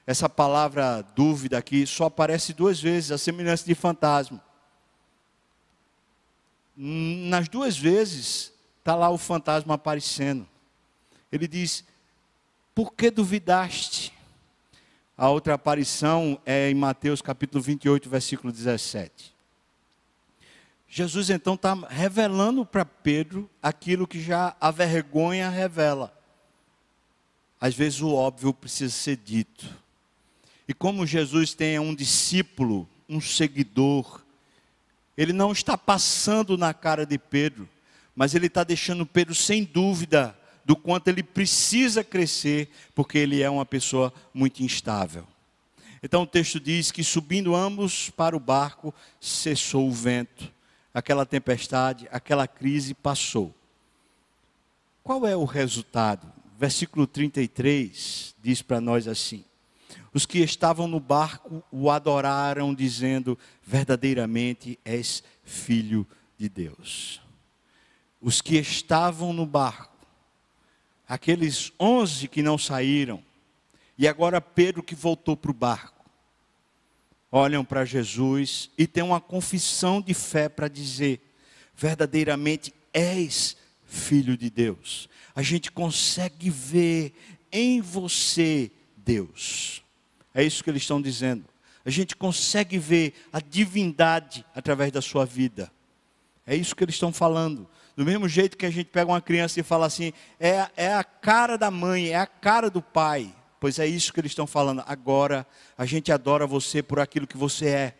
[0.07, 4.43] essa palavra dúvida aqui só aparece duas vezes, a semelhança de fantasma.
[6.75, 10.49] Nas duas vezes, está lá o fantasma aparecendo.
[11.31, 11.85] Ele diz:
[12.75, 14.13] Por que duvidaste?
[15.17, 19.35] A outra aparição é em Mateus capítulo 28, versículo 17.
[20.89, 26.17] Jesus então está revelando para Pedro aquilo que já a vergonha revela.
[27.61, 29.69] Às vezes o óbvio precisa ser dito.
[30.67, 34.23] E como Jesus tem um discípulo, um seguidor,
[35.17, 37.69] ele não está passando na cara de Pedro,
[38.17, 40.35] mas ele está deixando Pedro sem dúvida
[40.71, 45.27] do quanto ele precisa crescer, porque ele é uma pessoa muito instável.
[46.01, 50.49] Então o texto diz que subindo ambos para o barco, cessou o vento,
[50.95, 53.53] aquela tempestade, aquela crise passou.
[55.03, 56.33] Qual é o resultado?
[56.57, 59.45] Versículo 33 diz para nós assim:
[60.15, 66.07] Os que estavam no barco o adoraram, dizendo: Verdadeiramente és filho
[66.39, 67.21] de Deus.
[68.21, 69.90] Os que estavam no barco
[71.11, 73.21] aqueles onze que não saíram,
[73.99, 76.09] e agora Pedro que voltou para o barco,
[77.33, 81.21] olham para Jesus e tem uma confissão de fé para dizer:
[81.75, 85.09] verdadeiramente és filho de Deus.
[85.35, 87.13] A gente consegue ver
[87.51, 89.83] em você Deus.
[90.33, 91.45] É isso que eles estão dizendo.
[91.85, 95.73] A gente consegue ver a divindade através da sua vida.
[96.47, 97.69] É isso que eles estão falando.
[98.01, 101.05] Do mesmo jeito que a gente pega uma criança e fala assim, é, é a
[101.05, 103.31] cara da mãe, é a cara do pai.
[103.61, 104.83] Pois é isso que eles estão falando.
[104.87, 107.95] Agora a gente adora você por aquilo que você é.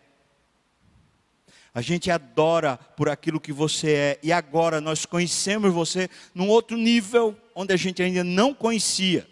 [1.71, 4.19] A gente adora por aquilo que você é.
[4.23, 9.29] E agora nós conhecemos você num outro nível onde a gente ainda não conhecia.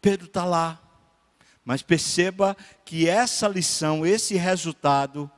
[0.00, 0.80] Pedro está lá.
[1.62, 5.30] Mas perceba que essa lição, esse resultado,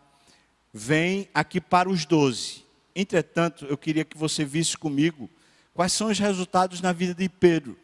[0.72, 2.67] vem aqui para os doze.
[3.00, 5.30] Entretanto, eu queria que você visse comigo
[5.72, 7.78] quais são os resultados na vida de Pedro.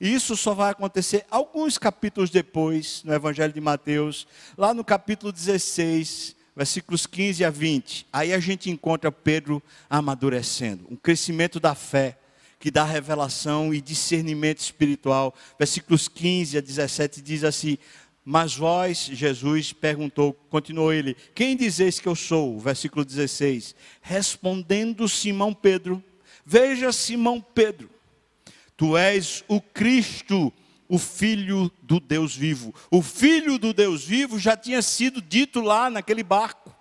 [0.00, 4.26] E isso só vai acontecer alguns capítulos depois, no Evangelho de Mateus,
[4.58, 8.08] lá no capítulo 16, versículos 15 a 20.
[8.12, 12.18] Aí a gente encontra Pedro amadurecendo, um crescimento da fé
[12.60, 15.34] que dá revelação e discernimento espiritual.
[15.58, 17.78] Versículos 15 a 17 diz assim:
[18.24, 22.58] mas vós, Jesus, perguntou, continuou ele: Quem dizeis que eu sou?
[22.58, 23.74] Versículo 16.
[24.02, 26.02] Respondendo Simão Pedro:
[26.44, 27.90] Veja, Simão Pedro,
[28.76, 30.52] tu és o Cristo,
[30.88, 32.74] o Filho do Deus vivo.
[32.90, 36.74] O Filho do Deus vivo já tinha sido dito lá naquele barco,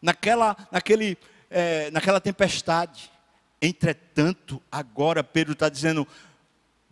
[0.00, 1.18] naquela, naquele,
[1.50, 3.10] é, naquela tempestade.
[3.60, 6.08] Entretanto, agora Pedro está dizendo: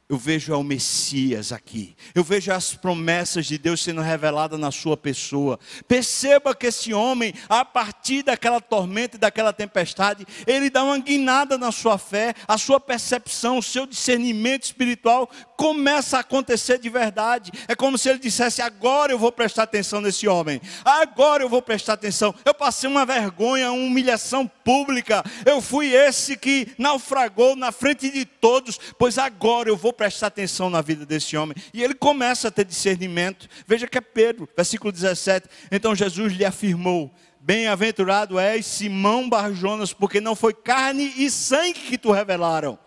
[0.08, 1.94] eu vejo o Messias aqui.
[2.14, 5.60] Eu vejo as promessas de Deus sendo reveladas na sua pessoa.
[5.86, 11.58] Perceba que esse homem, a partir daquela tormenta e daquela tempestade, ele dá uma guinada
[11.58, 15.28] na sua fé, a sua percepção, o seu discernimento espiritual
[15.58, 17.50] começa a acontecer de verdade.
[17.66, 20.58] É como se ele dissesse: agora eu vou prestar atenção nesse homem.
[20.84, 22.34] Agora eu vou prestar atenção.
[22.44, 25.22] Eu passei uma vergonha, uma humilhação pública.
[25.44, 30.70] Eu fui esse que naufragou na frente de todos, pois agora eu vou prestar atenção
[30.70, 31.56] na vida desse homem.
[31.74, 33.48] E ele começa a ter discernimento.
[33.66, 35.48] Veja que é Pedro, versículo 17.
[35.70, 41.98] Então Jesus lhe afirmou: Bem-aventurado és Simão Barjonas, porque não foi carne e sangue que
[41.98, 42.78] tu revelaram,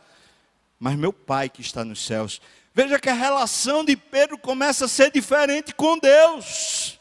[0.80, 2.42] mas meu Pai que está nos céus.
[2.74, 6.98] Veja que a relação de Pedro começa a ser diferente com Deus.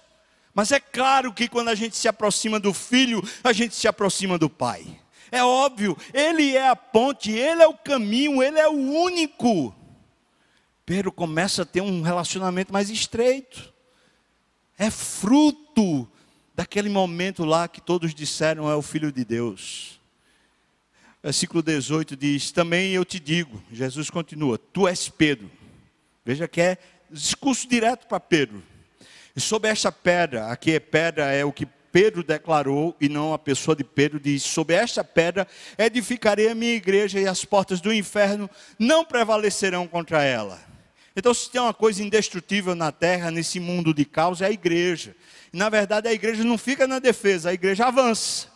[0.52, 4.36] Mas é claro que quando a gente se aproxima do filho, a gente se aproxima
[4.36, 4.84] do pai.
[5.30, 9.72] É óbvio, ele é a ponte, ele é o caminho, ele é o único.
[10.84, 13.72] Pedro começa a ter um relacionamento mais estreito.
[14.78, 16.10] É fruto
[16.54, 20.00] daquele momento lá que todos disseram é o filho de Deus.
[21.22, 25.50] Versículo 18 diz: Também eu te digo, Jesus continua, tu és Pedro.
[26.24, 26.78] Veja que é
[27.10, 28.62] discurso direto para Pedro.
[29.34, 33.38] E sobre esta pedra, aqui é pedra, é o que Pedro declarou, e não a
[33.38, 37.92] pessoa de Pedro, diz: Sobre esta pedra edificarei a minha igreja, e as portas do
[37.92, 40.69] inferno não prevalecerão contra ela.
[41.20, 45.14] Então, se tem uma coisa indestrutível na terra, nesse mundo de caos, é a igreja.
[45.52, 48.48] E, na verdade, a igreja não fica na defesa, a igreja avança.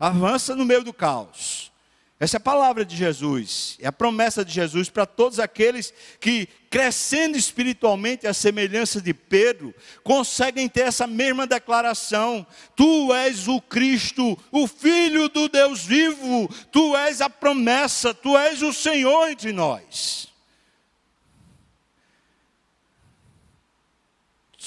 [0.00, 1.70] Avança no meio do caos.
[2.18, 6.48] Essa é a palavra de Jesus, é a promessa de Jesus para todos aqueles que,
[6.70, 14.38] crescendo espiritualmente à semelhança de Pedro, conseguem ter essa mesma declaração: Tu és o Cristo,
[14.50, 20.27] o Filho do Deus vivo, Tu és a promessa, Tu és o Senhor entre nós.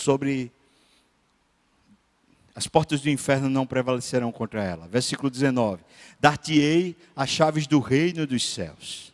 [0.02, 0.52] Sobre
[2.56, 4.88] as portas do inferno não prevalecerão contra ela.
[4.88, 5.84] Versículo 19:
[6.20, 9.14] Dar-te-ei as chaves do reino dos céus.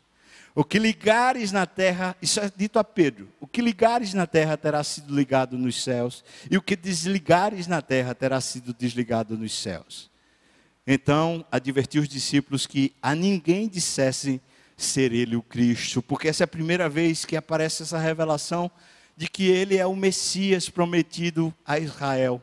[0.55, 4.55] O que ligares na terra, isso é dito a Pedro: o que ligares na terra
[4.55, 9.59] terá sido ligado nos céus, e o que desligares na terra terá sido desligado nos
[9.59, 10.09] céus.
[10.87, 14.39] Então, advertiu os discípulos que a ninguém dissessem
[14.77, 18.71] ser ele o Cristo, porque essa é a primeira vez que aparece essa revelação
[19.17, 22.41] de que ele é o Messias prometido a Israel.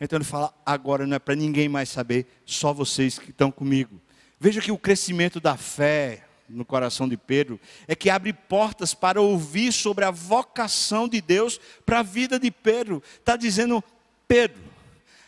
[0.00, 4.00] Então ele fala: agora não é para ninguém mais saber, só vocês que estão comigo.
[4.38, 9.20] Veja que o crescimento da fé no coração de Pedro é que abre portas para
[9.20, 13.02] ouvir sobre a vocação de Deus para a vida de Pedro.
[13.18, 13.84] Está dizendo,
[14.26, 14.60] Pedro,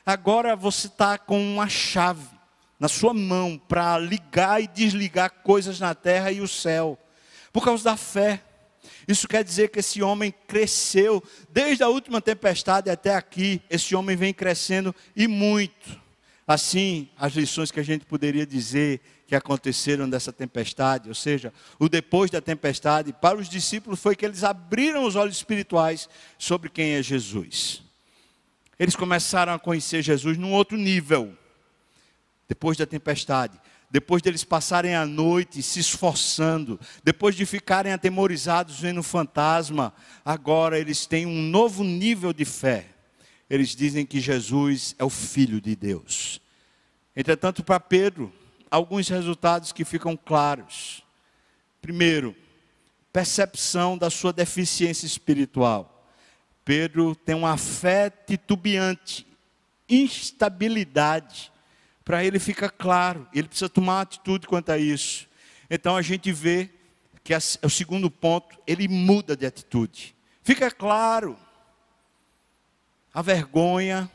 [0.05, 2.27] agora você está com uma chave
[2.81, 6.99] na sua mão para ligar e desligar coisas na terra e o céu,
[7.53, 8.43] por causa da fé.
[9.07, 13.61] Isso quer dizer que esse homem cresceu desde a última tempestade até aqui.
[13.69, 16.01] Esse homem vem crescendo e muito.
[16.47, 21.89] Assim, as lições que a gente poderia dizer que aconteceram dessa tempestade, ou seja, o
[21.89, 26.93] depois da tempestade, para os discípulos foi que eles abriram os olhos espirituais sobre quem
[26.93, 27.83] é Jesus.
[28.79, 31.37] Eles começaram a conhecer Jesus num outro nível,
[32.49, 33.59] depois da tempestade
[33.93, 39.93] depois deles passarem a noite se esforçando, depois de ficarem atemorizados vendo fantasma,
[40.25, 42.87] agora eles têm um novo nível de fé.
[43.51, 46.41] Eles dizem que Jesus é o Filho de Deus.
[47.15, 48.33] Entretanto, para Pedro,
[48.71, 51.03] alguns resultados que ficam claros.
[51.83, 52.35] Primeiro,
[53.13, 56.09] percepção da sua deficiência espiritual.
[56.65, 59.27] Pedro tem uma fé titubeante,
[59.87, 61.52] instabilidade
[62.05, 65.29] para ele fica claro, ele precisa tomar atitude quanto a isso.
[65.71, 66.71] Então a gente vê
[67.25, 70.15] que é o segundo ponto, ele muda de atitude.
[70.43, 71.39] Fica claro,
[73.15, 74.11] a vergonha,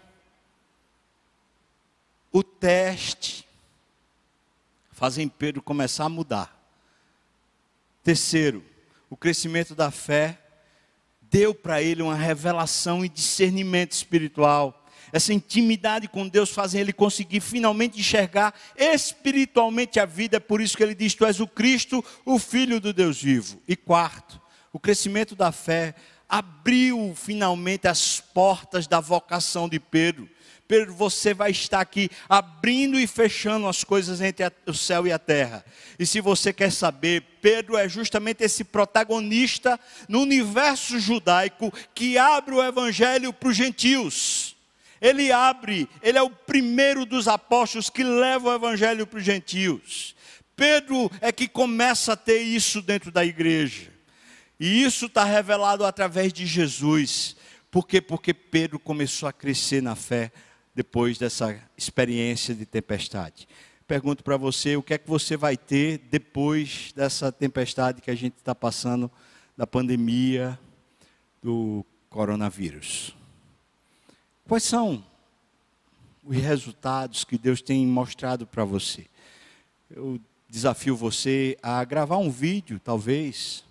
[2.31, 3.47] o teste,
[4.91, 6.53] fazem Pedro começar a mudar.
[8.03, 8.63] Terceiro,
[9.09, 10.37] o crescimento da fé
[11.21, 17.39] deu para ele uma revelação e discernimento espiritual essa intimidade com Deus fazem ele conseguir
[17.39, 20.37] finalmente enxergar espiritualmente a vida.
[20.37, 23.61] É por isso que ele diz: Tu és o Cristo, o Filho do Deus vivo.
[23.67, 24.41] E quarto,
[24.71, 25.95] o crescimento da fé
[26.29, 30.29] abriu finalmente as portas da vocação de Pedro.
[30.67, 35.17] Pedro, você vai estar aqui abrindo e fechando as coisas entre o céu e a
[35.17, 35.63] terra.
[35.97, 39.79] E se você quer saber, Pedro é justamente esse protagonista
[40.09, 44.46] no universo judaico que abre o evangelho para os gentios.
[45.01, 50.15] Ele abre, ele é o primeiro dos apóstolos que leva o evangelho para os gentios.
[50.55, 53.91] Pedro é que começa a ter isso dentro da igreja.
[54.59, 57.35] E isso está revelado através de Jesus.
[57.69, 58.01] Por quê?
[58.01, 60.31] Porque Pedro começou a crescer na fé
[60.73, 63.47] depois dessa experiência de tempestade.
[63.87, 68.15] Pergunto para você, o que é que você vai ter depois dessa tempestade que a
[68.15, 69.11] gente está passando,
[69.55, 70.59] da pandemia
[71.41, 73.15] do coronavírus?
[74.47, 75.03] Quais são
[76.23, 79.05] os resultados que Deus tem mostrado para você?
[79.91, 83.65] Eu desafio você a gravar um vídeo, talvez,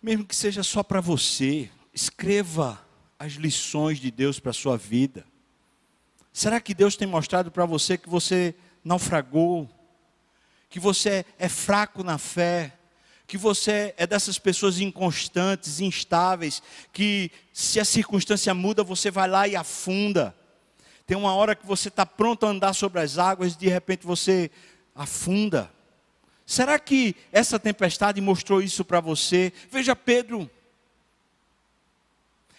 [0.00, 2.82] mesmo que seja só para você, escreva
[3.18, 5.26] as lições de Deus para a sua vida.
[6.32, 9.68] Será que Deus tem mostrado para você que você naufragou?
[10.70, 12.77] Que você é fraco na fé?
[13.28, 16.60] Que você é dessas pessoas inconstantes, instáveis,
[16.92, 20.34] que se a circunstância muda, você vai lá e afunda.
[21.06, 24.04] Tem uma hora que você está pronto a andar sobre as águas e de repente
[24.04, 24.50] você
[24.94, 25.72] afunda.
[26.44, 29.52] Será que essa tempestade mostrou isso para você?
[29.70, 30.50] Veja Pedro.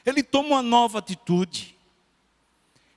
[0.05, 1.75] Ele toma uma nova atitude.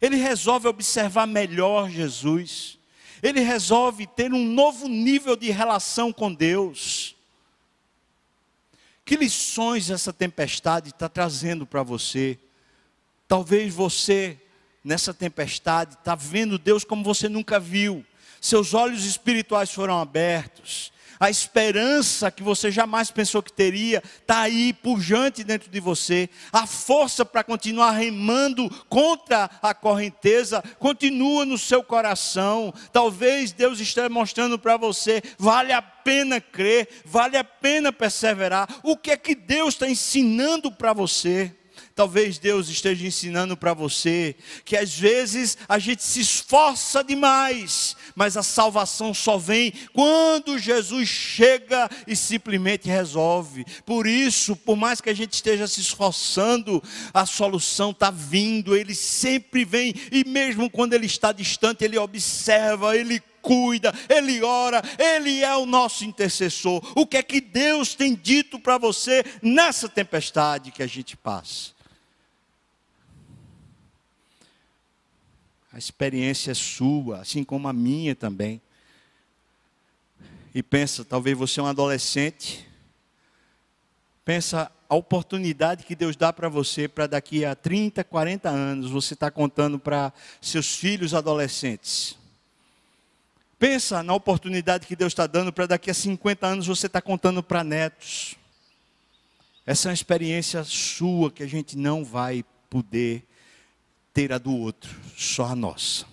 [0.01, 2.79] Ele resolve observar melhor Jesus.
[3.23, 7.17] Ele resolve ter um novo nível de relação com Deus.
[9.05, 12.39] Que lições essa tempestade está trazendo para você?
[13.27, 14.39] Talvez você,
[14.85, 18.05] nessa tempestade, está vendo Deus como você nunca viu.
[18.41, 20.92] Seus olhos espirituais foram abertos
[21.23, 26.67] a esperança que você jamais pensou que teria, está aí pujante dentro de você, a
[26.67, 32.75] força para continuar remando contra a correnteza, continua no seu coração.
[32.93, 38.69] Talvez Deus esteja mostrando para você, vale a pena crer, vale a pena perseverar.
[38.83, 41.55] O que é que Deus está ensinando para você?
[41.95, 44.35] Talvez Deus esteja ensinando para você
[44.65, 51.09] que às vezes a gente se esforça demais, mas a salvação só vem quando Jesus
[51.09, 53.65] chega e simplesmente resolve.
[53.85, 56.83] Por isso, por mais que a gente esteja se esforçando,
[57.13, 62.97] a solução está vindo, ele sempre vem, e mesmo quando ele está distante, ele observa,
[62.97, 66.81] ele cuida, Ele ora, Ele é o nosso intercessor.
[66.95, 71.73] O que é que Deus tem dito para você nessa tempestade que a gente passa?
[75.73, 78.61] A experiência é sua, assim como a minha também.
[80.55, 82.69] E pensa, talvez você é um adolescente.
[84.23, 89.15] Pensa a oportunidade que Deus dá para você para daqui a 30, 40 anos você
[89.15, 90.13] está contando para
[90.43, 92.19] seus filhos adolescentes.
[93.59, 97.43] Pensa na oportunidade que Deus está dando para daqui a 50 anos você está contando
[97.43, 98.37] para netos.
[99.65, 103.25] Essa é uma experiência sua que a gente não vai poder
[104.13, 106.07] ter a do outro, só a nossa.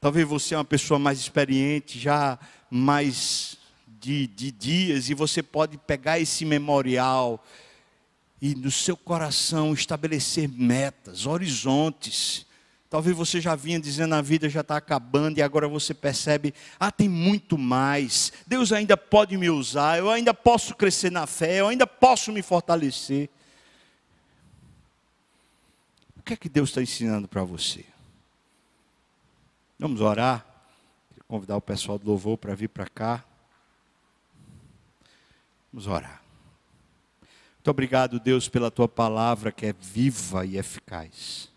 [0.00, 2.38] Talvez você é uma pessoa mais experiente, já
[2.70, 3.56] mais
[4.00, 7.44] de, de dias, e você pode pegar esse memorial
[8.40, 12.46] e no seu coração estabelecer metas, horizontes.
[12.88, 16.92] Talvez você já vinha dizendo a vida já está acabando e agora você percebe, ah,
[16.92, 18.32] tem muito mais.
[18.46, 22.40] Deus ainda pode me usar, eu ainda posso crescer na fé, eu ainda posso me
[22.40, 23.28] fortalecer
[26.28, 27.86] que é que Deus está ensinando para você?
[29.78, 30.44] Vamos orar.
[31.26, 33.24] Convidar o pessoal do louvor para vir para cá.
[35.72, 36.22] Vamos orar.
[37.22, 41.50] Muito obrigado, Deus, pela tua palavra que é viva e eficaz.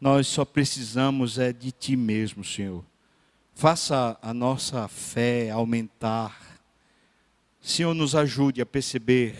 [0.00, 2.82] Nós só precisamos é de ti mesmo, Senhor.
[3.54, 6.58] Faça a nossa fé aumentar.
[7.60, 9.36] Senhor, nos ajude a perceber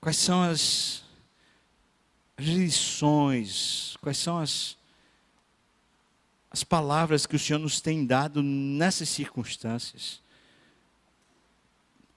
[0.00, 1.04] quais são as
[2.38, 4.76] lições, quais são as,
[6.50, 10.20] as palavras que o Senhor nos tem dado nessas circunstâncias,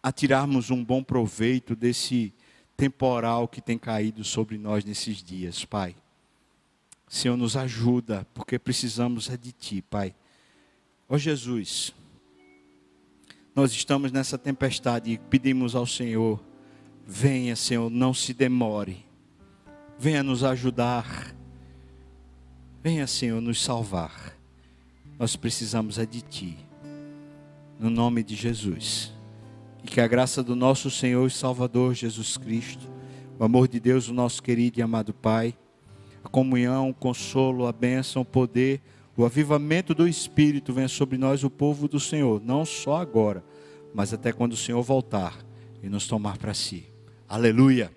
[0.01, 2.33] a tirarmos um bom proveito desse
[2.77, 5.95] temporal que tem caído sobre nós nesses dias, Pai.
[7.07, 10.13] Senhor, nos ajuda, porque precisamos é de Ti, Pai.
[11.07, 11.93] Ó Jesus,
[13.55, 16.43] nós estamos nessa tempestade e pedimos ao Senhor,
[17.05, 19.04] venha, Senhor, não se demore
[19.97, 21.35] venha nos ajudar.
[22.83, 24.35] Venha, Senhor, nos salvar.
[25.17, 26.57] Nós precisamos é de Ti.
[27.79, 29.13] No nome de Jesus.
[29.83, 32.87] E que a graça do nosso Senhor e Salvador Jesus Cristo,
[33.37, 35.55] o amor de Deus, o nosso querido e amado Pai,
[36.23, 38.81] a comunhão, o consolo, a bênção, o poder,
[39.15, 43.43] o avivamento do Espírito venha sobre nós, o povo do Senhor, não só agora,
[43.93, 45.37] mas até quando o Senhor voltar
[45.81, 46.85] e nos tomar para si.
[47.27, 47.95] Aleluia.